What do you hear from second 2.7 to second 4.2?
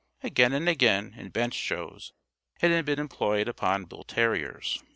had been employed upon bull